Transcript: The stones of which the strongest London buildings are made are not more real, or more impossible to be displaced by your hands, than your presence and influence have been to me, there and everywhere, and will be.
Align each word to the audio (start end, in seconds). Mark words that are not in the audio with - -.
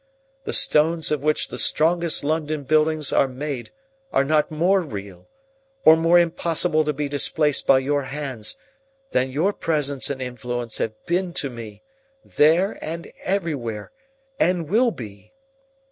The 0.45 0.51
stones 0.53 1.11
of 1.11 1.21
which 1.21 1.49
the 1.49 1.59
strongest 1.59 2.23
London 2.23 2.63
buildings 2.63 3.13
are 3.13 3.27
made 3.27 3.69
are 4.11 4.23
not 4.23 4.49
more 4.49 4.81
real, 4.81 5.27
or 5.85 5.95
more 5.95 6.17
impossible 6.17 6.83
to 6.85 6.91
be 6.91 7.07
displaced 7.07 7.67
by 7.67 7.77
your 7.77 8.05
hands, 8.05 8.57
than 9.11 9.29
your 9.29 9.53
presence 9.53 10.09
and 10.09 10.19
influence 10.19 10.79
have 10.79 10.93
been 11.05 11.33
to 11.33 11.51
me, 11.51 11.83
there 12.25 12.79
and 12.83 13.13
everywhere, 13.23 13.91
and 14.39 14.69
will 14.69 14.89
be. 14.89 15.33